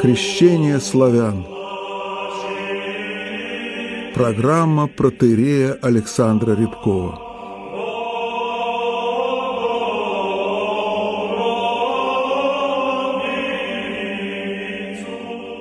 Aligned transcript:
Крещение 0.00 0.80
славян. 0.80 1.46
Программа 4.14 4.86
протерея 4.86 5.78
Александра 5.80 6.54
Рябкова. 6.54 7.18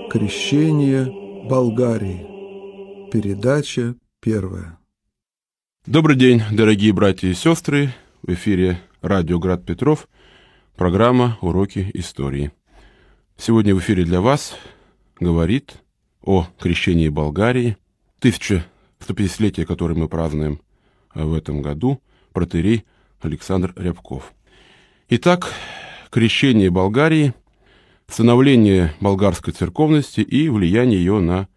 Крещение 0.09 1.05
Болгарии. 1.49 2.36
Передача 3.11 3.95
первая. 4.19 4.77
Добрый 5.85 6.17
день, 6.17 6.41
дорогие 6.51 6.91
братья 6.91 7.29
и 7.29 7.33
сестры. 7.33 7.93
В 8.21 8.33
эфире 8.33 8.81
радио 9.01 9.39
«Град 9.39 9.65
Петров», 9.65 10.09
программа 10.75 11.37
«Уроки 11.39 11.89
истории». 11.93 12.51
Сегодня 13.37 13.73
в 13.73 13.79
эфире 13.79 14.03
для 14.03 14.19
вас 14.19 14.55
говорит 15.21 15.75
о 16.21 16.47
крещении 16.59 17.07
Болгарии, 17.07 17.77
1150-летие, 18.21 19.65
которое 19.65 19.95
мы 19.95 20.09
празднуем 20.09 20.59
в 21.13 21.33
этом 21.33 21.61
году, 21.61 22.01
протерей 22.33 22.83
Александр 23.21 23.73
Рябков. 23.77 24.33
Итак, 25.07 25.53
крещение 26.09 26.69
Болгарии, 26.69 27.33
становление 28.07 28.93
болгарской 28.99 29.53
церковности 29.53 30.19
и 30.19 30.49
влияние 30.49 30.99
ее 30.99 31.19
на 31.19 31.47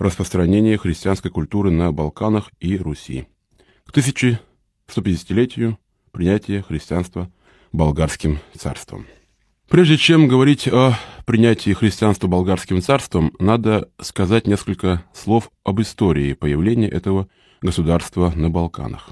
распространение 0.00 0.78
христианской 0.78 1.30
культуры 1.30 1.70
на 1.70 1.92
Балканах 1.92 2.50
и 2.58 2.76
Руси. 2.76 3.26
К 3.84 3.96
1150-летию 3.96 5.78
принятия 6.10 6.62
христианства 6.62 7.30
болгарским 7.70 8.40
царством. 8.56 9.06
Прежде 9.68 9.98
чем 9.98 10.26
говорить 10.26 10.66
о 10.66 10.98
принятии 11.26 11.72
христианства 11.72 12.26
болгарским 12.26 12.82
царством, 12.82 13.32
надо 13.38 13.88
сказать 14.00 14.48
несколько 14.48 15.04
слов 15.12 15.50
об 15.62 15.80
истории 15.80 16.32
появления 16.32 16.88
этого 16.88 17.28
государства 17.62 18.32
на 18.34 18.50
Балканах. 18.50 19.10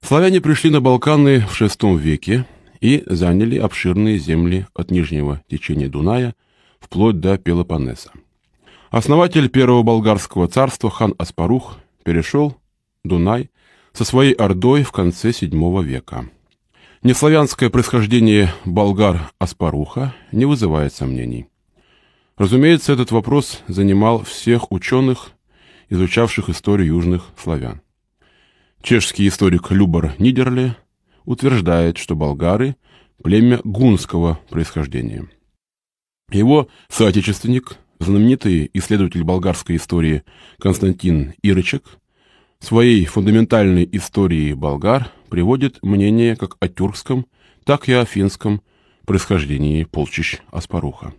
Славяне 0.00 0.40
пришли 0.40 0.70
на 0.70 0.80
Балканы 0.80 1.40
в 1.40 1.60
VI 1.60 1.98
веке 1.98 2.46
и 2.80 3.02
заняли 3.06 3.58
обширные 3.58 4.18
земли 4.18 4.66
от 4.72 4.90
нижнего 4.90 5.42
течения 5.48 5.88
Дуная 5.88 6.34
вплоть 6.80 7.20
до 7.20 7.36
Пелопоннеса. 7.36 8.12
Основатель 8.92 9.48
первого 9.48 9.82
болгарского 9.82 10.48
царства 10.48 10.90
хан 10.90 11.14
Аспарух 11.16 11.78
перешел 12.04 12.58
Дунай 13.04 13.48
со 13.94 14.04
своей 14.04 14.34
ордой 14.34 14.82
в 14.82 14.92
конце 14.92 15.30
VII 15.30 15.82
века. 15.82 16.28
Неславянское 17.02 17.70
происхождение 17.70 18.52
болгар 18.66 19.32
Аспаруха 19.38 20.14
не 20.30 20.44
вызывает 20.44 20.92
сомнений. 20.92 21.46
Разумеется, 22.36 22.92
этот 22.92 23.12
вопрос 23.12 23.62
занимал 23.66 24.24
всех 24.24 24.70
ученых, 24.70 25.30
изучавших 25.88 26.50
историю 26.50 26.88
южных 26.88 27.24
славян. 27.42 27.80
Чешский 28.82 29.26
историк 29.26 29.70
Любар 29.70 30.12
Нидерле 30.18 30.76
утверждает, 31.24 31.96
что 31.96 32.14
болгары– 32.14 32.76
племя 33.24 33.58
гунского 33.64 34.38
происхождения. 34.50 35.30
Его 36.30 36.68
соотечественник, 36.90 37.78
знаменитый 38.04 38.70
исследователь 38.74 39.24
болгарской 39.24 39.76
истории 39.76 40.22
Константин 40.58 41.34
Ирычек, 41.42 41.84
в 42.60 42.64
своей 42.64 43.04
фундаментальной 43.06 43.88
истории 43.92 44.52
болгар 44.52 45.10
приводит 45.28 45.82
мнение 45.82 46.36
как 46.36 46.56
о 46.60 46.68
тюркском, 46.68 47.26
так 47.64 47.88
и 47.88 47.92
о 47.92 48.04
финском 48.04 48.62
происхождении 49.04 49.84
полчищ 49.84 50.38
Аспаруха. 50.50 51.12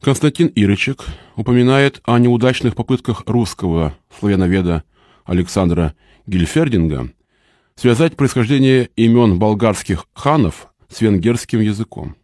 Константин 0.00 0.50
Ирычек 0.54 1.04
упоминает 1.36 2.00
о 2.04 2.18
неудачных 2.18 2.74
попытках 2.74 3.24
русского 3.26 3.96
славяноведа 4.18 4.84
Александра 5.24 5.94
Гильфердинга 6.26 7.12
связать 7.74 8.16
происхождение 8.16 8.90
имен 8.96 9.38
болгарских 9.38 10.06
ханов 10.14 10.68
с 10.88 11.00
венгерским 11.00 11.60
языком. 11.60 12.16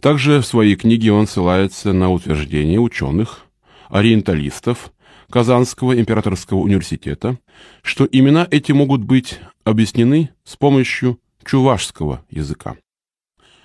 Также 0.00 0.40
в 0.40 0.46
своей 0.46 0.76
книге 0.76 1.12
он 1.12 1.26
ссылается 1.26 1.92
на 1.92 2.10
утверждение 2.10 2.80
ученых, 2.80 3.46
ориенталистов, 3.90 4.92
Казанского 5.30 5.98
императорского 5.98 6.58
университета, 6.58 7.38
что 7.82 8.08
имена 8.10 8.48
эти 8.50 8.72
могут 8.72 9.02
быть 9.04 9.38
объяснены 9.62 10.30
с 10.42 10.56
помощью 10.56 11.20
чувашского 11.44 12.24
языка. 12.30 12.76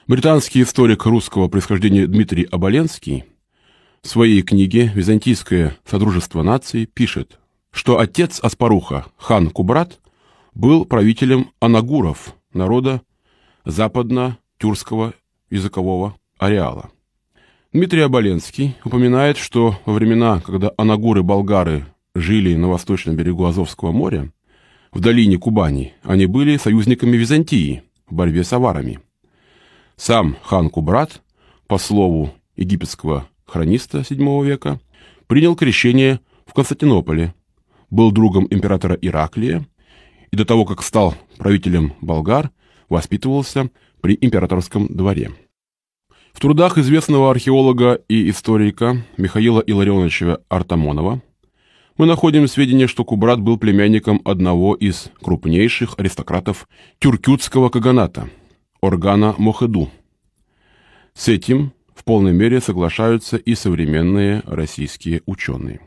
Британский 0.07 0.61
историк 0.61 1.05
русского 1.05 1.47
происхождения 1.47 2.05
Дмитрий 2.05 2.43
Оболенский 2.43 3.23
в 4.03 4.07
своей 4.07 4.43
книге 4.43 4.91
«Византийское 4.93 5.75
содружество 5.85 6.43
наций» 6.43 6.85
пишет, 6.85 7.39
что 7.71 7.97
отец 7.97 8.39
Аспаруха, 8.41 9.07
хан 9.17 9.49
Кубрат, 9.49 9.99
был 10.53 10.85
правителем 10.85 11.51
анагуров, 11.59 12.35
народа 12.53 13.01
западно-тюркского 13.65 15.15
языкового 15.49 16.15
ареала. 16.45 16.89
Дмитрий 17.73 18.01
Оболенский 18.01 18.75
упоминает, 18.85 19.37
что 19.37 19.77
во 19.85 19.93
времена, 19.93 20.39
когда 20.39 20.71
анагуры-болгары 20.77 21.85
жили 22.13 22.55
на 22.55 22.69
восточном 22.69 23.15
берегу 23.15 23.45
Азовского 23.45 23.91
моря, 23.91 24.31
в 24.91 25.01
долине 25.01 25.37
Кубани, 25.37 25.93
они 26.03 26.25
были 26.25 26.55
союзниками 26.55 27.17
Византии 27.17 27.83
в 28.07 28.13
борьбе 28.13 28.45
с 28.45 28.53
аварами. 28.53 29.01
Сам 29.97 30.37
хан 30.41 30.69
Кубрат, 30.69 31.21
по 31.67 31.77
слову 31.77 32.33
египетского 32.55 33.27
хрониста 33.45 33.99
VII 33.99 34.45
века, 34.45 34.79
принял 35.27 35.55
крещение 35.55 36.21
в 36.45 36.53
Константинополе, 36.53 37.33
был 37.89 38.11
другом 38.11 38.47
императора 38.49 38.97
Ираклия 39.01 39.65
и 40.31 40.37
до 40.37 40.45
того, 40.45 40.63
как 40.63 40.81
стал 40.81 41.15
правителем 41.37 41.93
болгар, 41.99 42.51
воспитывался 42.87 43.69
при 43.99 44.17
императорском 44.21 44.87
дворе. 44.87 45.31
В 46.35 46.41
трудах 46.41 46.77
известного 46.77 47.31
археолога 47.31 48.01
и 48.09 48.29
историка 48.29 49.01
Михаила 49.15 49.61
Илларионовича 49.61 50.39
Артамонова 50.49 51.21
мы 51.97 52.05
находим 52.05 52.49
сведения, 52.49 52.87
что 52.87 53.05
Кубрат 53.05 53.39
был 53.39 53.57
племянником 53.57 54.21
одного 54.25 54.75
из 54.75 55.09
крупнейших 55.21 55.97
аристократов 55.97 56.67
тюркютского 56.99 57.69
каганата– 57.69 58.29
Органа 58.81 59.33
Мохеду. 59.37 59.89
С 61.13 61.29
этим 61.29 61.71
в 61.95 62.03
полной 62.03 62.33
мере 62.33 62.59
соглашаются 62.59 63.37
и 63.37 63.55
современные 63.55 64.43
российские 64.45 65.21
ученые. 65.25 65.79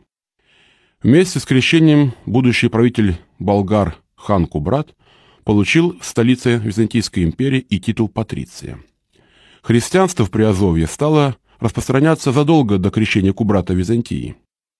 Вместе 1.02 1.40
с 1.40 1.44
крещением 1.44 2.14
будущий 2.24 2.68
правитель 2.68 3.18
болгар 3.38 3.98
хан 4.16 4.46
Кубрат 4.46 4.96
получил 5.44 5.98
в 6.00 6.06
столице 6.06 6.56
Византийской 6.56 7.24
империи 7.24 7.60
и 7.60 7.78
титул 7.78 8.08
патриция– 8.08 8.78
Христианство 9.68 10.24
в 10.24 10.30
Приазовье 10.30 10.86
стало 10.86 11.36
распространяться 11.60 12.32
задолго 12.32 12.78
до 12.78 12.90
крещения 12.90 13.34
Кубрата 13.34 13.74
Византии. 13.74 14.34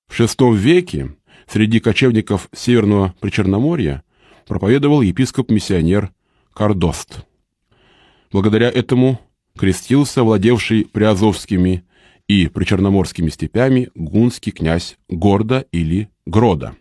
В 0.07 0.19
VI 0.19 0.57
веке 0.57 1.15
среди 1.47 1.79
кочевников 1.79 2.49
Северного 2.55 3.15
Причерноморья 3.21 4.03
проповедовал 4.47 5.03
епископ-миссионер 5.03 6.11
Кардост. 6.55 7.27
Благодаря 8.33 8.71
этому 8.71 9.21
крестился 9.59 10.23
владевший 10.23 10.87
приазовскими 10.87 11.85
и 12.27 12.49
причерноморскими 12.49 13.29
степями 13.29 13.91
гунский 13.95 14.53
князь 14.53 14.97
Горда 15.11 15.67
или 15.71 16.09
Грода. 16.25 16.77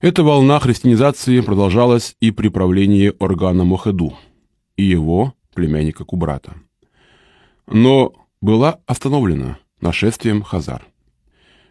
Эта 0.00 0.22
волна 0.22 0.60
христианизации 0.60 1.40
продолжалась 1.40 2.14
и 2.20 2.30
при 2.30 2.46
правлении 2.46 3.12
Органа 3.18 3.64
Мохеду 3.64 4.16
и 4.76 4.84
его 4.84 5.34
племянника 5.52 6.04
Кубрата 6.04 6.54
но 7.66 8.12
была 8.40 8.78
остановлена 8.86 9.58
нашествием 9.80 10.42
Хазар. 10.42 10.86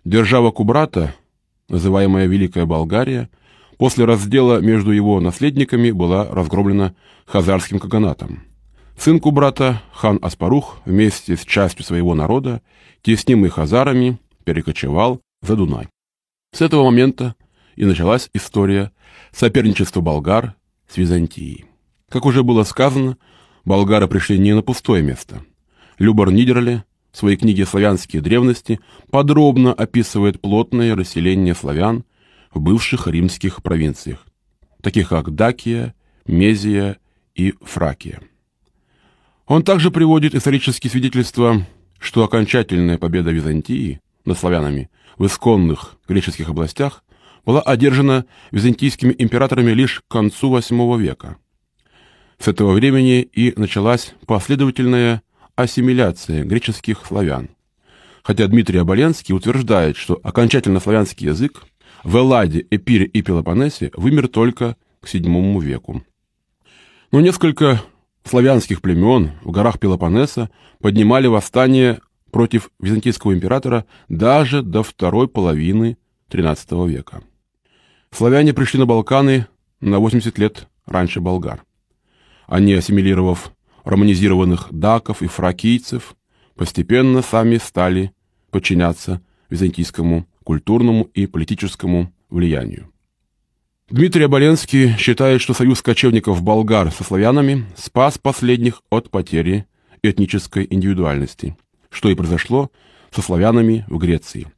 Держава 0.06 0.52
Кубрата, 0.52 1.16
называемая 1.68 2.26
Великая 2.28 2.66
Болгария, 2.66 3.30
после 3.78 4.06
раздела 4.06 4.60
между 4.60 4.92
его 4.92 5.20
наследниками 5.20 5.92
была 5.92 6.26
разгромлена 6.26 6.96
хазарским 7.26 7.80
каганатом. 7.80 8.44
Сын 8.98 9.20
Кубрата, 9.20 9.82
хан 9.94 10.20
Аспарух, 10.22 10.80
вместе 10.86 11.38
с 11.38 11.46
частью 11.46 11.86
своего 11.86 12.16
народа, 12.16 12.62
теснимый 13.02 13.50
хазарами, 13.50 14.20
перекочевал 14.44 15.22
за 15.42 15.56
Дунай. 15.56 15.88
С 16.54 16.62
этого 16.62 16.84
момента 16.84 17.36
и 17.76 17.86
началась 17.86 18.30
история 18.34 18.92
соперничества 19.32 20.02
болгар 20.02 20.56
с 20.88 20.98
Византией. 20.98 21.66
Как 22.10 22.26
уже 22.26 22.44
было 22.44 22.64
сказано, 22.64 23.18
болгары 23.64 24.08
пришли 24.08 24.38
не 24.38 24.54
на 24.54 24.62
пустое 24.62 25.02
место– 25.02 25.42
Любор 26.00 26.31
Нидерле 26.31 26.86
в 27.12 27.18
своей 27.18 27.36
книге 27.36 27.66
«Славянские 27.66 28.22
древности» 28.22 28.80
подробно 29.12 29.74
описывает 29.74 30.40
плотное 30.40 30.96
расселение 30.96 31.54
славян 31.54 32.06
в 32.54 32.62
бывших 32.62 33.07
римских 33.07 33.62
провинциях, 33.62 34.25
таких 34.81 35.10
как 35.10 35.36
Дакия, 35.36 35.94
Мезия 36.25 36.98
и 37.36 37.54
Фракия. 37.62 38.22
Он 39.46 39.62
также 39.62 39.92
приводит 39.92 40.36
исторические 40.36 40.90
свидетельства, 40.90 41.68
что 42.00 42.24
окончательная 42.24 42.98
победа 42.98 43.31
Византии 43.31 44.00
над 44.24 44.38
славянами 44.38 44.90
в 45.18 45.25
исконных 45.25 45.98
греческих 46.07 46.48
областях 46.48 47.04
была 47.45 47.60
одержана 47.62 48.25
византийскими 48.52 49.13
императорами 49.18 49.72
лишь 49.72 50.00
к 50.00 50.07
концу 50.07 50.56
VIII 50.56 50.98
века. 50.98 51.38
С 52.38 52.48
этого 52.48 52.72
времени 52.72 53.22
и 53.22 53.54
началась 53.60 54.13
последовательная 54.25 55.24
ассимиляция 55.62 56.44
греческих 56.44 57.06
славян. 57.06 57.50
Хотя 58.24 58.48
Дмитрий 58.48 58.80
Оболенский 58.80 59.36
утверждает, 59.36 59.98
что 59.98 60.20
окончательно 60.24 60.80
славянский 60.80 61.28
язык 61.28 61.64
в 62.04 62.16
Элладе, 62.16 62.66
Эпире 62.70 63.06
и 63.06 63.22
Пелопоннесе 63.22 63.92
вымер 63.96 64.28
только 64.28 64.78
к 65.02 65.08
VII 65.08 65.62
веку. 65.62 66.04
Но 67.12 67.20
несколько 67.22 67.82
славянских 68.24 68.82
племен 68.82 69.32
в 69.42 69.52
горах 69.52 69.80
Пелопоннеса 69.80 70.50
поднимали 70.80 71.28
восстание 71.28 72.00
против 72.32 72.70
византийского 72.80 73.34
императора 73.34 73.86
даже 74.08 74.62
до 74.62 74.84
второй 74.84 75.28
половины 75.28 75.98
XIII 76.30 76.88
века. 76.88 77.24
Славяне 78.12 78.54
пришли 78.54 78.80
на 78.80 78.86
Балканы 78.86 79.48
на 79.82 80.00
80 80.00 80.38
лет 80.38 80.68
раньше 80.86 81.20
болгар. 81.20 81.64
Они, 82.48 82.74
ассимилировав 82.74 83.52
романизированных 83.90 84.68
даков 84.72 85.22
и 85.22 85.28
фракийцев, 85.28 86.16
постепенно 86.56 87.22
сами 87.22 87.58
стали 87.58 88.12
подчиняться 88.52 89.22
византийскому 89.50 90.28
культурному 90.44 91.04
и 91.14 91.26
политическому 91.26 92.14
влиянию. 92.30 92.90
Дмитрий 93.90 94.24
Оболенский 94.24 94.96
считает, 94.98 95.42
что 95.42 95.56
союз 95.56 95.82
кочевников 95.82 96.44
болгар 96.44 96.92
со 96.92 97.04
славянами 97.04 97.66
спас 97.76 98.20
последних 98.20 98.84
от 98.92 99.10
потери 99.10 99.66
этнической 100.04 100.68
индивидуальности, 100.70 101.58
что 101.90 102.10
и 102.10 102.16
произошло 102.16 102.70
со 103.10 103.22
славянами 103.24 103.86
в 103.88 103.98
Греции. 103.98 104.52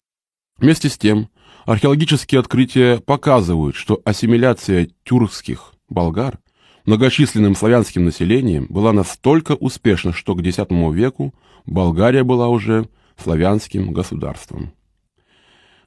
Вместе 0.58 0.90
с 0.90 0.98
тем, 0.98 1.30
археологические 1.66 2.40
открытия 2.40 2.98
показывают, 3.00 3.76
что 3.76 4.02
ассимиляция 4.04 4.90
тюркских 5.04 5.74
болгар 5.88 6.40
многочисленным 6.86 7.56
славянским 7.56 8.06
населением 8.06 8.68
была 8.70 8.94
настолько 8.94 9.54
успешна, 9.54 10.14
что 10.14 10.36
к 10.36 10.42
X 10.42 10.58
веку 10.94 11.34
Болгария 11.66 12.24
была 12.24 12.48
уже 12.48 12.88
славянским 13.18 13.92
государством. 13.94 14.74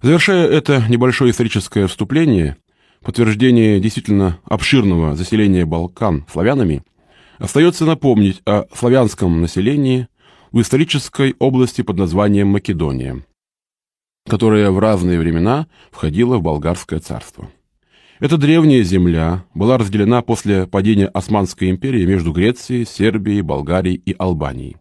Завершая 0.03 0.47
это 0.47 0.85
небольшое 0.89 1.31
историческое 1.31 1.87
вступление, 1.87 2.57
подтверждение 3.01 3.81
действительно 3.81 4.39
обширного 4.45 5.17
заселения 5.17 5.67
Балкан 5.67 6.27
славянами, 6.31 6.85
остается 7.39 7.85
напомнить 7.85 8.43
о 8.45 8.65
славянском 8.75 9.41
населении 9.41 10.09
в 10.53 10.61
исторической 10.61 11.35
области 11.39 11.83
под 11.83 11.97
названием 11.97 12.49
Македония, 12.49 13.25
которая 14.29 14.71
в 14.71 14.79
разные 14.79 15.19
времена 15.19 15.67
входила 15.91 16.37
в 16.37 16.43
Болгарское 16.43 17.01
царство. 17.01 17.51
Эта 18.21 18.37
древняя 18.39 18.85
земля 18.85 19.45
была 19.55 19.77
разделена 19.77 20.23
после 20.23 20.69
падения 20.69 21.07
Османской 21.07 21.71
империи 21.71 22.07
между 22.07 22.33
Грецией, 22.33 22.87
Сербией, 22.87 23.41
Болгарией 23.41 23.97
и 23.97 24.15
Албанией. 24.17 24.77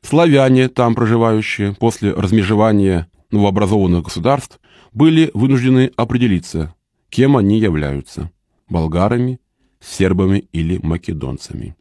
Славяне, 0.00 0.68
там 0.68 0.94
проживающие, 0.94 1.74
после 1.74 2.12
размежевания 2.12 3.08
новообразованных 3.30 4.04
государств, 4.04 4.58
были 4.92 5.30
вынуждены 5.34 5.90
определиться, 5.96 6.74
кем 7.10 7.36
они 7.36 7.58
являются– 7.58 8.30
болгарами, 8.70 9.38
сербами 9.78 10.48
или 10.52 10.78
македонцами. 10.82 11.76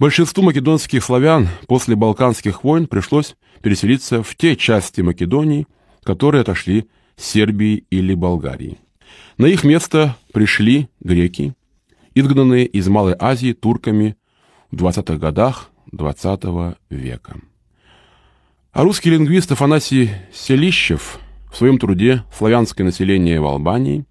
Большинству 0.00 0.42
македонских 0.42 1.04
славян 1.04 1.48
после 1.68 1.94
Балканских 1.94 2.64
войн 2.64 2.86
пришлось 2.88 3.36
переселиться 3.62 4.22
в 4.24 4.34
те 4.34 4.56
части 4.56 5.02
Македонии, 5.02 5.68
которые 6.02 6.40
отошли 6.40 6.88
Сербии 7.16 7.84
или 7.90 8.14
Болгарии. 8.14 8.78
На 9.40 9.46
их 9.46 9.64
место 9.64 10.18
пришли 10.34 10.90
греки, 11.00 11.54
изгнанные 12.14 12.66
из 12.66 12.88
Малой 12.88 13.16
Азии 13.18 13.54
турками 13.54 14.16
в 14.70 14.76
20-х 14.76 15.16
годах 15.16 15.70
XX 15.94 16.38
-го 16.42 16.76
века. 16.90 17.40
А 18.72 18.82
русский 18.82 19.08
лингвист 19.08 19.50
Афанасий 19.50 20.10
Селищев 20.30 21.18
в 21.50 21.56
своем 21.56 21.78
труде 21.78 22.22
«Славянское 22.36 22.84
население 22.84 23.40
в 23.40 23.46
Албании» 23.46 24.04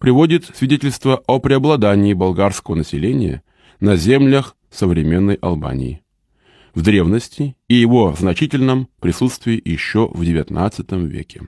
приводит 0.00 0.50
свидетельство 0.52 1.22
о 1.28 1.38
преобладании 1.38 2.12
болгарского 2.12 2.74
населения 2.74 3.44
на 3.78 3.94
землях 3.94 4.56
современной 4.68 5.36
Албании 5.36 6.02
в 6.74 6.82
древности 6.82 7.54
и 7.68 7.76
его 7.76 8.16
значительном 8.18 8.88
присутствии 8.98 9.62
еще 9.64 10.08
в 10.08 10.22
XIX 10.22 11.06
веке. 11.06 11.42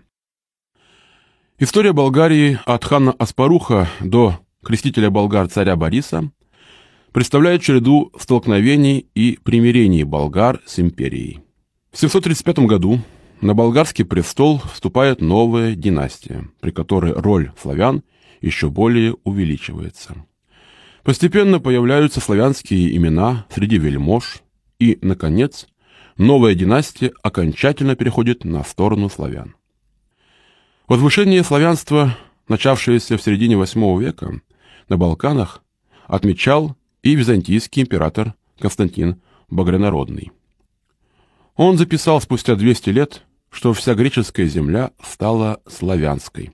История 1.61 1.93
Болгарии 1.93 2.59
от 2.67 2.85
хана 2.85 3.13
Аспаруха 3.13 3.89
до 4.01 4.41
крестителя 4.65 5.09
болгар 5.11 5.47
царя 5.47 5.77
Бориса 5.77 6.33
представляет 7.13 7.63
череду 7.63 8.11
столкновений 8.19 9.07
и 9.15 9.39
примирений 9.41 10.03
болгар 10.03 10.61
с 10.67 10.81
империей. 10.81 11.45
В 11.93 11.99
735 12.01 12.59
году 12.67 12.99
на 13.41 13.55
болгарский 13.55 14.05
престол 14.05 14.63
вступает 14.73 15.21
новая 15.21 15.77
династия, 15.77 16.49
при 16.61 16.73
которой 16.73 17.13
роль 17.13 17.53
славян 17.57 18.03
еще 18.41 18.69
более 18.69 19.15
увеличивается. 19.23 20.17
Постепенно 21.05 21.61
появляются 21.61 22.21
славянские 22.21 22.97
имена 22.97 23.47
среди 23.49 23.79
вельмож, 23.79 24.43
и, 24.81 24.99
наконец, 25.03 25.69
новая 26.17 26.57
династия 26.57 27.13
окончательно 27.23 27.95
переходит 27.95 28.45
на 28.45 28.65
сторону 28.65 29.09
славян. 29.09 29.55
Возвышение 30.87 31.43
славянства, 31.43 32.15
начавшееся 32.47 33.17
в 33.17 33.23
середине 33.23 33.55
VIII 33.55 33.99
века 33.99 34.43
на 34.91 34.99
Балканах, 34.99 35.63
отмечал 36.07 36.77
и 37.03 37.15
византийский 37.15 37.83
император 37.83 38.35
Константин 38.59 39.23
Багрянародный. 39.49 40.31
Он 41.57 41.79
записал 41.79 42.21
спустя 42.21 42.55
200 42.55 42.91
лет, 42.91 43.23
что 43.51 43.73
вся 43.73 43.95
греческая 43.95 44.47
земля 44.47 44.91
стала 45.03 45.63
славянской. 45.67 46.53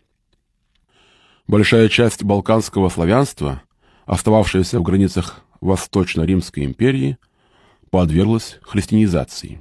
Большая 1.48 1.88
часть 1.88 2.22
балканского 2.22 2.88
славянства, 2.88 3.62
остававшаяся 4.06 4.78
в 4.78 4.84
границах 4.84 5.42
Восточно-Римской 5.60 6.64
империи, 6.64 7.18
подверглась 7.90 8.58
христианизации. 8.62 9.60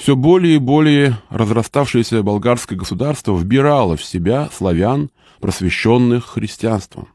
Все 0.00 0.16
более 0.16 0.54
и 0.54 0.58
более 0.58 1.18
разраставшееся 1.28 2.22
болгарское 2.22 2.78
государство 2.78 3.36
вбирало 3.36 3.98
в 3.98 4.02
себя 4.02 4.48
славян, 4.50 5.10
просвещенных 5.40 6.24
христианством. 6.24 7.08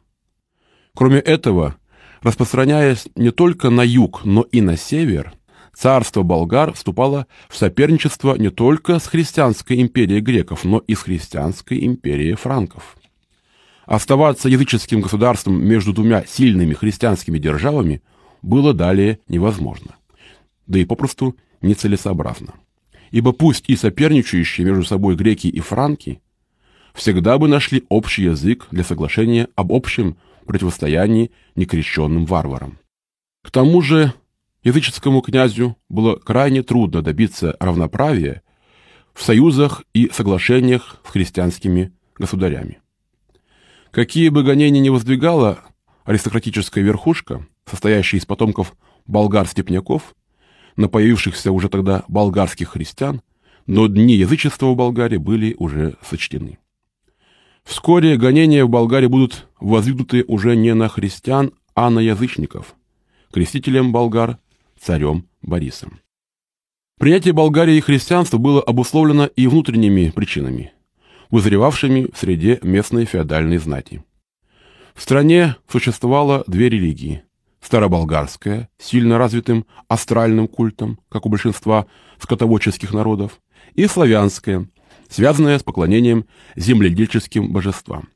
Кроме 0.94 1.18
этого, 1.18 1.78
распространяясь 2.22 3.08
не 3.16 3.32
только 3.32 3.72
на 3.72 3.82
юг, 3.82 4.24
но 4.24 4.44
и 4.44 4.62
на 4.62 4.78
север, 4.78 5.34
царство 5.74 6.22
болгар 6.22 6.74
вступало 6.74 7.26
в 7.50 7.58
соперничество 7.58 8.36
не 8.36 8.52
только 8.52 9.00
с 9.00 9.08
христианской 9.08 9.82
империей 9.82 10.22
греков, 10.22 10.64
но 10.64 10.78
и 10.78 10.94
с 10.94 11.00
христианской 11.00 11.84
империей 11.88 12.36
франков. 12.36 12.98
Оставаться 13.88 14.48
языческим 14.48 15.02
государством 15.02 15.60
между 15.60 15.92
двумя 15.92 16.24
сильными 16.28 16.76
христианскими 16.76 17.40
державами 17.40 18.04
было 18.44 18.76
далее 18.76 19.22
невозможно, 19.28 19.96
да 20.68 20.78
и 20.78 20.86
попросту 20.86 21.36
нецелесообразно 21.64 22.54
ибо 23.12 23.32
пусть 23.32 23.66
и 23.68 23.76
соперничающие 23.76 24.66
между 24.66 24.84
собой 24.84 25.16
греки 25.16 25.48
и 25.48 25.60
франки 25.60 26.22
всегда 26.94 27.38
бы 27.38 27.48
нашли 27.48 27.84
общий 27.90 28.24
язык 28.24 28.68
для 28.72 28.84
соглашения 28.84 29.48
об 29.56 29.72
общем 29.72 30.18
противостоянии 30.46 31.32
некрещенным 31.56 32.26
варварам. 32.26 32.80
К 33.44 33.52
тому 33.52 33.82
же 33.82 34.14
языческому 34.64 35.22
князю 35.22 35.78
было 35.90 36.16
крайне 36.16 36.64
трудно 36.64 37.02
добиться 37.02 37.56
равноправия 37.60 38.42
в 39.14 39.24
союзах 39.24 39.84
и 39.94 40.10
соглашениях 40.12 40.98
с 41.06 41.10
христианскими 41.10 41.94
государями. 42.18 42.80
Какие 43.92 44.30
бы 44.30 44.44
гонения 44.44 44.82
ни 44.82 44.90
воздвигала 44.90 45.60
аристократическая 46.04 46.84
верхушка, 46.84 47.46
состоящая 47.66 48.18
из 48.18 48.26
потомков 48.26 48.76
болгар-степняков, 49.08 50.16
на 50.76 50.88
появившихся 50.88 51.52
уже 51.52 51.70
тогда 51.70 52.04
болгарских 52.08 52.70
христиан, 52.70 53.22
но 53.66 53.88
дни 53.88 54.16
язычества 54.16 54.68
в 54.68 54.76
Болгарии 54.76 55.18
были 55.18 55.56
уже 55.58 55.96
сочтены. 56.02 56.60
Вскоре 57.64 58.18
гонения 58.18 58.64
в 58.64 58.70
Болгарии 58.70 59.08
будут 59.08 59.48
воздвигнуты 59.60 60.24
уже 60.28 60.56
не 60.56 60.74
на 60.76 60.88
христиан, 60.88 61.52
а 61.74 61.90
на 61.90 62.00
язычников, 62.00 62.76
крестителем 63.34 63.92
болгар, 63.92 64.38
царем 64.80 65.28
Борисом. 65.42 66.00
Принятие 67.00 67.34
Болгарии 67.34 67.80
христианства 67.80 68.38
было 68.38 68.62
обусловлено 68.62 69.26
и 69.26 69.48
внутренними 69.48 70.10
причинами. 70.10 70.72
вызревавшими 71.32 72.10
в 72.14 72.18
среде 72.18 72.60
местной 72.62 73.06
феодальной 73.06 73.58
знати. 73.58 74.04
В 74.94 75.02
стране 75.02 75.56
существовало 75.68 76.44
две 76.48 76.70
религии– 76.70 77.24
староболгарская, 77.66 78.70
сильно 78.78 79.18
развитым 79.18 79.66
астральным 79.88 80.48
культом, 80.48 81.00
как 81.10 81.26
у 81.26 81.30
большинства 81.30 81.88
скотоводческих 82.20 82.94
народов, 82.94 83.42
и 83.74 83.88
славянская, 83.88 84.70
связанная 85.10 85.58
с 85.58 85.64
поклонением 85.64 86.26
земледельческим 86.56 87.52
божествам. 87.52 88.10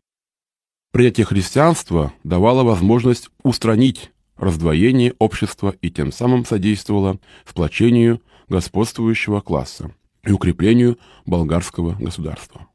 Принятие 0.91 1.25
христианства 1.25 2.13
давало 2.23 2.63
возможность 2.63 3.29
устранить 3.43 4.11
раздвоение 4.37 5.15
общества 5.17 5.75
и 5.81 5.89
тем 5.89 6.11
самым 6.11 6.45
содействовало 6.45 7.19
сплочению 7.47 8.21
господствующего 8.47 9.41
класса 9.41 9.91
и 10.23 10.31
укреплению 10.31 10.99
болгарского 11.25 11.93
государства. 11.93 12.67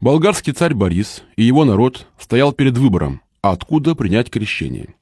Болгарский 0.00 0.52
царь 0.52 0.74
Борис 0.74 1.22
и 1.36 1.44
его 1.44 1.64
народ 1.64 2.08
стоял 2.18 2.52
перед 2.52 2.76
выбором, 2.76 3.20
откуда 3.40 3.94
принять 3.94 4.30
крещение. 4.30 4.94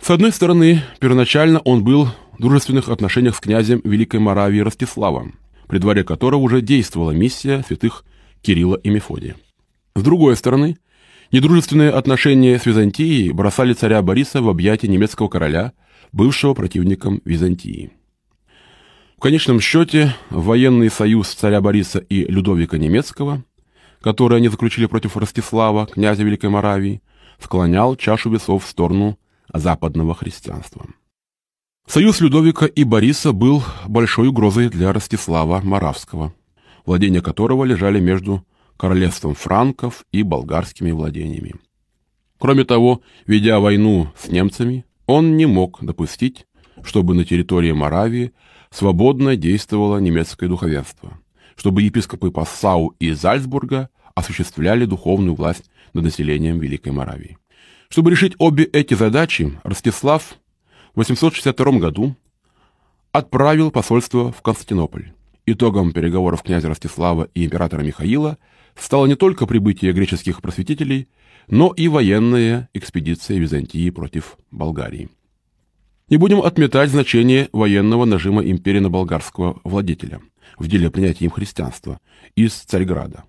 С 0.00 0.10
одной 0.10 0.32
стороны, 0.32 0.82
первоначально 1.00 1.60
он 1.60 1.84
был 1.84 2.08
в 2.38 2.40
дружественных 2.40 2.88
отношениях 2.88 3.36
с 3.36 3.40
князем 3.40 3.80
Великой 3.84 4.20
Моравии 4.20 4.60
Ростиславом, 4.60 5.38
при 5.68 5.78
дворе 5.78 6.04
которого 6.04 6.40
уже 6.40 6.60
действовала 6.60 7.12
миссия 7.12 7.64
святых 7.66 8.04
Кирилла 8.40 8.76
и 8.76 8.90
Мефодия. 8.90 9.36
С 9.94 10.02
другой 10.02 10.36
стороны, 10.36 10.76
Недружественные 11.32 11.88
отношения 11.88 12.58
с 12.58 12.66
Византией 12.66 13.32
бросали 13.32 13.72
царя 13.72 14.02
Бориса 14.02 14.42
в 14.42 14.50
объятия 14.50 14.86
немецкого 14.86 15.28
короля, 15.28 15.72
бывшего 16.12 16.52
противником 16.52 17.22
Византии. 17.24 17.90
В 19.16 19.20
конечном 19.20 19.58
счете, 19.58 20.14
военный 20.28 20.90
союз 20.90 21.28
царя 21.28 21.62
Бориса 21.62 22.00
и 22.00 22.26
Людовика 22.30 22.76
Немецкого, 22.76 23.42
который 24.02 24.36
они 24.36 24.48
заключили 24.48 24.84
против 24.84 25.16
Ростислава, 25.16 25.86
князя 25.86 26.22
Великой 26.22 26.50
Моравии, 26.50 27.00
склонял 27.38 27.96
чашу 27.96 28.28
весов 28.28 28.66
в 28.66 28.68
сторону 28.68 29.18
западного 29.52 30.14
христианства. 30.14 30.86
Союз 31.86 32.20
Людовика 32.20 32.66
и 32.66 32.84
Бориса 32.84 33.32
был 33.32 33.62
большой 33.86 34.28
угрозой 34.28 34.68
для 34.68 34.92
Ростислава 34.92 35.60
Моравского, 35.60 36.32
владения 36.86 37.20
которого 37.20 37.64
лежали 37.64 38.00
между 38.00 38.46
королевством 38.76 39.34
франков 39.34 40.04
и 40.12 40.22
болгарскими 40.22 40.90
владениями. 40.90 41.54
Кроме 42.38 42.64
того, 42.64 43.02
ведя 43.26 43.60
войну 43.60 44.08
с 44.18 44.28
немцами, 44.28 44.84
он 45.06 45.36
не 45.36 45.46
мог 45.46 45.78
допустить, 45.84 46.46
чтобы 46.82 47.14
на 47.14 47.24
территории 47.24 47.72
Моравии 47.72 48.32
свободно 48.70 49.36
действовало 49.36 49.98
немецкое 49.98 50.48
духовенство, 50.48 51.18
чтобы 51.56 51.82
епископы 51.82 52.30
Пассау 52.30 52.94
и 52.98 53.12
Зальцбурга 53.12 53.90
осуществляли 54.14 54.86
духовную 54.86 55.34
власть 55.34 55.70
над 55.92 56.04
населением 56.04 56.58
Великой 56.58 56.92
Моравии. 56.92 57.38
Чтобы 57.92 58.10
решить 58.10 58.34
обе 58.38 58.64
эти 58.64 58.94
задачи, 58.94 59.60
Ростислав 59.64 60.38
в 60.94 60.96
862 60.96 61.78
году 61.78 62.16
отправил 63.12 63.70
посольство 63.70 64.32
в 64.32 64.40
Константинополь. 64.40 65.12
Итогом 65.44 65.92
переговоров 65.92 66.42
князя 66.42 66.70
Ростислава 66.70 67.28
и 67.34 67.44
императора 67.44 67.82
Михаила– 67.82 68.38
стало 68.76 69.06
не 69.06 69.14
только 69.14 69.46
прибытие 69.46 69.92
греческих 69.92 70.40
просветителей, 70.40 71.08
но 71.48 71.72
и 71.72 71.88
военная 71.88 72.68
экспедиция 72.74 73.38
Византии 73.38 73.90
против 73.90 74.38
Болгарии. 74.50 75.08
Не 76.08 76.16
будем 76.16 76.40
отметать 76.40 76.90
значение 76.90 77.48
военного 77.52 78.04
нажима 78.04 78.42
империи 78.42 78.80
на 78.80 78.90
болгарского 78.90 79.60
владетеля 79.64 80.20
в 80.58 80.68
деле 80.68 80.90
принятия 80.90 81.24
им 81.24 81.30
христианства 81.30 81.98
из 82.36 82.52
Царьграда. 82.52 83.24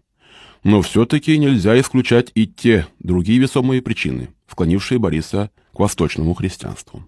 Но 0.63 0.81
все-таки 0.81 1.37
нельзя 1.37 1.79
исключать 1.79 2.31
и 2.35 2.47
те 2.47 2.87
другие 2.99 3.39
весомые 3.39 3.81
причины, 3.81 4.29
склонившие 4.53 4.99
Бориса 4.99 5.49
к 5.73 5.79
восточному 5.79 6.33
христианству. 6.35 7.03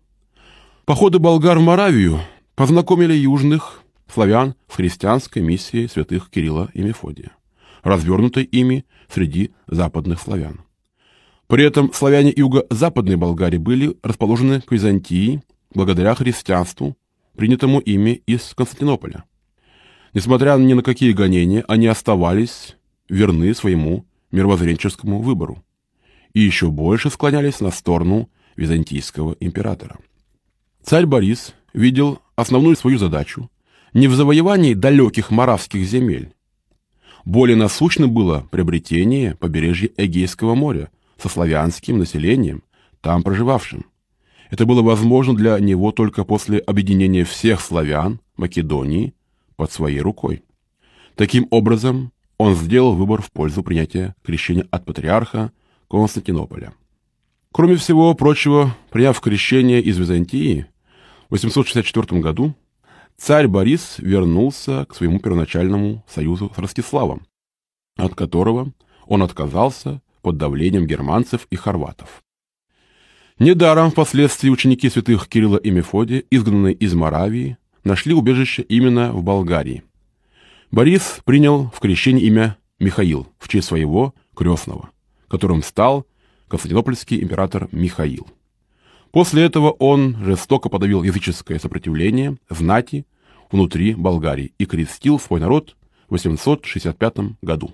Походы 0.85 1.19
болгар 1.19 1.59
в 1.59 1.61
Моравию 1.61 2.19
познакомили 2.55 3.13
южных 3.13 3.83
славян 4.11 4.55
с 4.67 4.75
христианской 4.75 5.41
миссией 5.41 5.87
святых 5.87 6.29
Кирилла 6.29 6.69
и 6.73 6.81
Мефодия 6.81 7.31
развернутой 7.85 8.43
ими 8.43 8.83
среди 9.07 9.51
западных 9.67 10.19
славян. 10.19 10.61
При 11.47 11.63
этом 11.63 11.93
славяне 11.93 12.33
юго-западной 12.35 13.15
Болгарии 13.15 13.59
были 13.59 13.95
расположены 14.01 14.61
к 14.61 14.71
Византии 14.71 15.43
благодаря 15.71 16.15
христианству, 16.15 16.97
принятому 17.37 17.79
ими 17.79 18.23
из 18.25 18.55
Константинополя. 18.55 19.25
Несмотря 20.15 20.57
ни 20.57 20.73
на 20.73 20.81
какие 20.81 21.11
гонения, 21.11 21.63
они 21.67 21.85
оставались 21.85 22.75
верны 23.07 23.53
своему 23.53 24.07
мировоззренческому 24.31 25.21
выбору 25.21 25.63
и 26.35 26.41
еще 26.41 26.69
больше 26.69 27.09
склонялись 27.09 27.61
на 27.61 27.71
сторону 27.71 28.29
византийского 28.55 29.35
императора. 29.39 29.97
Царь 30.83 31.07
Борис 31.07 31.55
видел 31.73 32.19
основную 32.35 32.75
свою 32.75 32.99
задачу 32.99 33.49
не 33.93 34.07
в 34.07 34.13
завоевании 34.13 34.75
далеких 34.75 35.31
моравских 35.31 35.87
земель, 35.87 36.35
более 37.25 37.57
насущным 37.57 38.11
было 38.13 38.47
приобретение 38.51 39.33
побережья 39.35 39.89
Эгейского 39.97 40.53
моря 40.53 40.91
со 41.17 41.27
славянским 41.27 41.97
населением, 41.97 42.61
там 43.01 43.23
проживавшим. 43.23 43.87
Это 44.51 44.67
было 44.67 44.83
возможно 44.83 45.33
для 45.33 45.57
него 45.59 45.91
только 45.91 46.23
после 46.23 46.59
объединения 46.59 47.25
всех 47.25 47.61
славян 47.61 48.19
Македонии 48.37 49.15
под 49.55 49.71
своей 49.71 50.01
рукой. 50.01 50.43
Таким 51.15 51.47
образом, 51.49 52.11
он 52.37 52.53
сделал 52.53 52.93
выбор 52.93 53.23
в 53.23 53.31
пользу 53.31 53.63
принятия 53.63 54.15
крещения 54.23 54.67
от 54.69 54.85
патриарха 54.85 55.51
Константинополя. 55.95 56.73
Кроме 57.53 57.77
всего 57.77 58.13
прочего, 58.15 58.75
приняв 58.89 59.17
крещение 59.21 59.81
из 59.81 59.97
Византии 59.97 60.65
в 61.29 61.31
864 61.31 62.19
году, 62.19 62.53
царь 63.15 63.47
Борис 63.47 63.95
вернулся 63.99 64.85
к 64.89 64.93
своему 64.93 65.19
первоначальному 65.19 66.03
союзу 66.05 66.51
с 66.53 66.59
Ростиславом, 66.59 67.25
от 67.95 68.13
которого 68.13 68.73
он 69.07 69.23
отказался 69.23 70.01
под 70.21 70.35
давлением 70.35 70.85
германцев 70.85 71.47
и 71.49 71.55
хорватов. 71.55 72.25
Недаром 73.39 73.89
впоследствии 73.89 74.49
ученики 74.49 74.89
святых 74.89 75.29
Кирилла 75.29 75.55
и 75.55 75.71
Мефодия, 75.71 76.25
изгнанные 76.29 76.73
из 76.73 76.93
Моравии, 76.93 77.57
нашли 77.85 78.13
убежище 78.13 78.63
именно 78.63 79.13
в 79.13 79.23
Болгарии. 79.23 79.83
Борис 80.71 81.21
принял 81.23 81.71
в 81.73 81.79
крещение 81.79 82.25
имя 82.25 82.57
Михаил 82.79 83.29
в 83.39 83.47
честь 83.47 83.69
своего 83.69 84.13
крестного, 84.35 84.89
которым 85.27 85.63
стал 85.63 86.05
константинопольский 86.48 87.22
император 87.22 87.67
Михаил. 87.72 88.27
После 89.12 89.44
этого 89.44 89.72
он 89.72 90.17
жестоко 90.24 90.70
подавил 90.70 91.03
языческое 91.03 91.58
сопротивление 91.60 92.38
знати 92.50 93.05
внутри 93.51 93.96
Болгарии 93.96 94.53
и 94.58 94.65
крестил 94.65 95.20
свой 95.20 95.39
народ 95.39 95.75
в 96.08 96.12
865 96.12 97.38
году. 97.41 97.74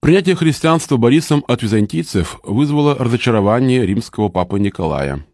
Принятие 0.00 0.36
христианства 0.36 0.98
Борисом 0.98 1.42
от 1.48 1.62
византийцев 1.62 2.38
вызвало 2.44 2.94
разочарование 2.96 3.86
римского 3.86 4.28
папы 4.28 4.60
Николая, 4.60 5.26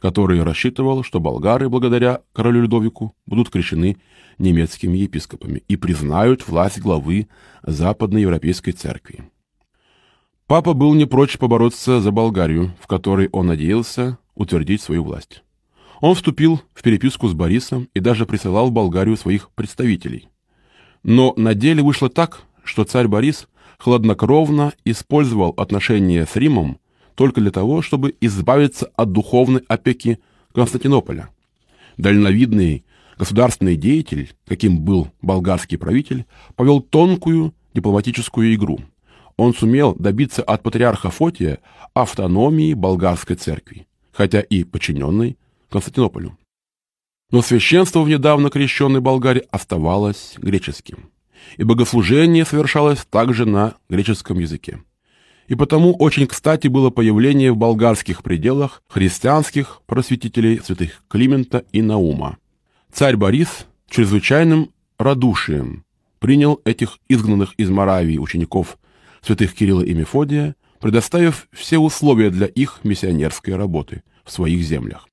который 0.00 0.42
рассчитывал, 0.42 1.02
что 1.02 1.20
болгары, 1.20 1.68
благодаря 1.68 2.22
королю 2.32 2.62
Людовику, 2.62 3.14
будут 3.26 3.50
крещены 3.50 3.96
немецкими 4.38 4.96
епископами 4.96 5.64
и 5.66 5.76
признают 5.76 6.46
власть 6.46 6.78
главы 6.78 7.28
Западноевропейской 7.62 8.72
церкви. 8.72 9.24
Папа 10.46 10.74
был 10.74 10.94
не 10.94 11.06
прочь 11.06 11.38
побороться 11.38 12.00
за 12.00 12.12
Болгарию, 12.12 12.72
в 12.80 12.86
которой 12.86 13.28
он 13.32 13.48
надеялся 13.48 14.18
утвердить 14.36 14.80
свою 14.80 15.02
власть. 15.02 15.42
Он 16.00 16.14
вступил 16.14 16.60
в 16.72 16.82
переписку 16.82 17.26
с 17.26 17.32
Борисом 17.32 17.88
и 17.94 18.00
даже 18.00 18.26
присылал 18.26 18.68
в 18.68 18.72
Болгарию 18.72 19.16
своих 19.16 19.50
представителей. 19.50 20.28
Но 21.02 21.34
на 21.36 21.54
деле 21.54 21.82
вышло 21.82 22.08
так, 22.08 22.42
что 22.62 22.84
царь 22.84 23.08
Борис 23.08 23.48
хладнокровно 23.78 24.72
использовал 24.84 25.50
отношения 25.56 26.24
с 26.24 26.36
Римом 26.36 26.78
только 27.16 27.40
для 27.40 27.50
того, 27.50 27.82
чтобы 27.82 28.14
избавиться 28.20 28.88
от 28.94 29.10
духовной 29.10 29.62
опеки 29.66 30.20
Константинополя. 30.54 31.28
Дальновидный 31.96 32.84
государственный 33.18 33.74
деятель, 33.74 34.32
каким 34.46 34.78
был 34.78 35.08
болгарский 35.22 35.76
правитель, 35.76 36.24
повел 36.54 36.80
тонкую 36.80 37.52
дипломатическую 37.74 38.54
игру. 38.54 38.78
Он 39.36 39.54
сумел 39.54 39.94
добиться 39.94 40.42
от 40.42 40.62
патриарха 40.62 41.10
Фотия 41.10 41.58
автономии 41.94 42.74
болгарской 42.74 43.36
церкви 43.36 43.86
хотя 44.16 44.40
и 44.40 44.64
подчиненной 44.64 45.36
Константинополю. 45.68 46.38
Но 47.30 47.42
священство 47.42 48.00
в 48.00 48.08
недавно 48.08 48.50
крещенной 48.50 49.00
Болгарии 49.00 49.44
оставалось 49.50 50.34
греческим, 50.38 51.10
и 51.56 51.64
богослужение 51.64 52.44
совершалось 52.44 53.04
также 53.04 53.44
на 53.44 53.74
греческом 53.90 54.38
языке. 54.38 54.80
И 55.48 55.54
потому 55.54 55.94
очень 55.94 56.26
кстати 56.26 56.66
было 56.68 56.90
появление 56.90 57.52
в 57.52 57.56
болгарских 57.56 58.22
пределах 58.22 58.82
христианских 58.88 59.82
просветителей 59.86 60.60
святых 60.60 61.02
Климента 61.08 61.64
и 61.72 61.82
Наума. 61.82 62.38
Царь 62.92 63.16
Борис 63.16 63.66
чрезвычайным 63.88 64.70
радушием 64.98 65.84
принял 66.20 66.60
этих 66.64 66.98
изгнанных 67.08 67.52
из 67.58 67.70
Моравии 67.70 68.18
учеников 68.18 68.78
святых 69.26 69.54
Кирилла 69.54 69.82
и 69.82 69.92
Мефодия, 69.92 70.54
предоставив 70.80 71.48
все 71.52 71.78
условия 71.78 72.30
для 72.30 72.46
их 72.46 72.80
миссионерской 72.84 73.56
работы 73.56 74.02
в 74.24 74.30
своих 74.30 74.62
землях. 74.62 75.08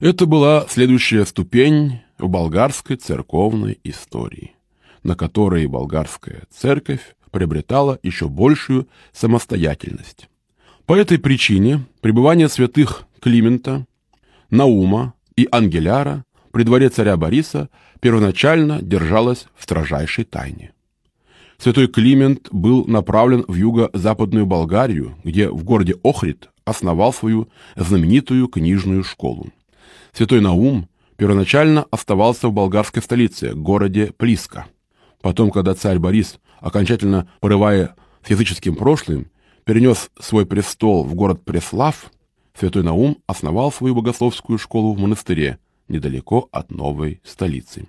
Это 0.00 0.26
была 0.26 0.66
следующая 0.68 1.24
ступень 1.26 2.00
в 2.18 2.28
болгарской 2.28 2.96
церковной 2.96 3.78
истории, 3.84 4.54
на 5.02 5.16
которой 5.16 5.66
болгарская 5.66 6.44
церковь 6.50 7.16
приобретала 7.30 7.98
еще 8.02 8.28
большую 8.28 8.88
самостоятельность. 9.12 10.28
По 10.86 10.94
этой 10.94 11.18
причине 11.18 11.84
пребывание 12.00 12.48
святых 12.48 13.06
Климента, 13.20 13.86
Наума 14.50 15.14
и 15.34 15.48
Ангеляра 15.50 16.24
при 16.52 16.62
дворе 16.62 16.88
царя 16.88 17.16
Бориса 17.16 17.68
первоначально 18.00 18.80
держалось 18.80 19.46
в 19.56 19.64
строжайшей 19.64 20.24
тайне. 20.24 20.72
Святой 21.58 21.88
Климент 21.88 22.48
был 22.52 22.84
направлен 22.86 23.44
в 23.48 23.54
юго-западную 23.54 24.46
Болгарию, 24.46 25.16
где 25.24 25.48
в 25.48 25.64
городе 25.64 25.96
Охрид 26.02 26.50
основал 26.64 27.12
свою 27.12 27.48
знаменитую 27.76 28.48
книжную 28.48 29.04
школу. 29.04 29.48
Святой 30.12 30.40
Наум 30.40 30.88
первоначально 31.16 31.86
оставался 31.90 32.48
в 32.48 32.52
болгарской 32.52 33.02
столице, 33.02 33.54
городе 33.54 34.12
Плиска. 34.16 34.66
Потом, 35.22 35.50
когда 35.50 35.74
царь 35.74 35.98
Борис, 35.98 36.38
окончательно 36.60 37.28
порывая 37.40 37.96
с 38.24 38.30
языческим 38.30 38.76
прошлым, 38.76 39.30
перенес 39.64 40.10
свой 40.20 40.46
престол 40.46 41.04
в 41.04 41.14
город 41.14 41.44
Преслав, 41.44 42.10
святой 42.54 42.82
Наум 42.82 43.18
основал 43.26 43.72
свою 43.72 43.94
богословскую 43.94 44.58
школу 44.58 44.94
в 44.94 44.98
монастыре, 44.98 45.58
недалеко 45.88 46.48
от 46.52 46.70
новой 46.70 47.20
столицы. 47.24 47.88